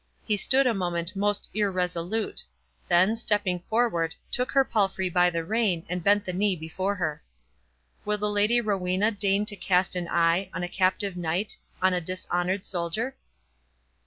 He 0.25 0.35
stood 0.35 0.65
a 0.65 0.73
moment 0.73 1.15
most 1.15 1.47
irresolute; 1.53 2.43
then, 2.89 3.15
stepping 3.15 3.59
forward, 3.69 4.15
took 4.31 4.51
her 4.53 4.65
palfrey 4.65 5.11
by 5.11 5.29
the 5.29 5.43
rein, 5.45 5.85
and 5.87 6.03
bent 6.03 6.25
his 6.25 6.33
knee 6.33 6.55
before 6.55 6.95
her. 6.95 7.21
"Will 8.03 8.17
the 8.17 8.31
Lady 8.31 8.59
Rowena 8.61 9.11
deign 9.11 9.45
to 9.45 9.55
cast 9.55 9.95
an 9.95 10.07
eye—on 10.09 10.63
a 10.63 10.67
captive 10.67 11.15
knight—on 11.15 11.93
a 11.93 12.01
dishonoured 12.01 12.65
soldier?" 12.65 13.15